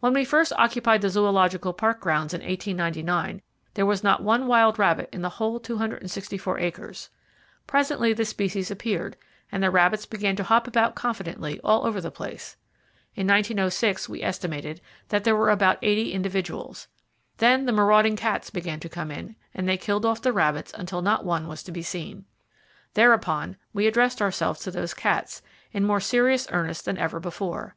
[0.00, 3.40] When we first occupied the Zoological Park grounds, in 1899,
[3.72, 7.08] there was not one wild rabbit in the whole 264 acres.
[7.66, 9.16] Presently the species appeared,
[9.50, 12.58] and rabbits began to hop about confidently, all over the place.
[13.14, 16.86] In 1906, we estimated that there were about eighty individuals.
[17.38, 21.00] Then the marauding cats began to come in, and they killed off the rabbits until
[21.00, 22.26] not one was to be seen.
[22.92, 25.40] Thereupon, we addressed ourselves to those cats,
[25.72, 27.76] in more serious earnest than ever before.